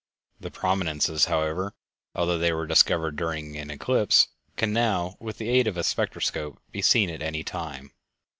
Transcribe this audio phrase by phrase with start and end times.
[0.39, 1.75] The prominences, however,
[2.15, 6.59] although they were discovered during an eclipse, can now, with the aid of the spectroscope,
[6.71, 7.91] be seen at any time.